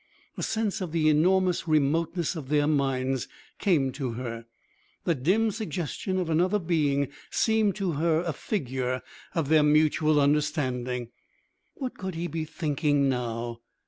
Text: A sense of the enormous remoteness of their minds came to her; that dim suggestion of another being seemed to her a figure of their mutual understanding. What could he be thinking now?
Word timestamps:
A 0.35 0.41
sense 0.41 0.81
of 0.81 0.93
the 0.93 1.09
enormous 1.09 1.67
remoteness 1.67 2.35
of 2.35 2.49
their 2.49 2.65
minds 2.65 3.27
came 3.59 3.91
to 3.91 4.13
her; 4.13 4.47
that 5.03 5.21
dim 5.21 5.51
suggestion 5.51 6.17
of 6.17 6.27
another 6.27 6.57
being 6.57 7.09
seemed 7.29 7.75
to 7.75 7.91
her 7.91 8.21
a 8.21 8.33
figure 8.33 9.03
of 9.35 9.49
their 9.49 9.61
mutual 9.61 10.19
understanding. 10.19 11.09
What 11.75 11.99
could 11.99 12.15
he 12.15 12.25
be 12.25 12.45
thinking 12.45 13.09
now? 13.09 13.59